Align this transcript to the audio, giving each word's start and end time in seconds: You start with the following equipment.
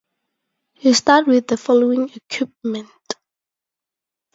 You 0.79 0.95
start 0.95 1.27
with 1.27 1.45
the 1.45 1.57
following 1.57 2.09
equipment. 2.09 2.89